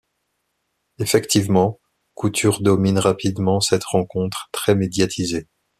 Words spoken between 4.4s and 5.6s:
très médiatisée.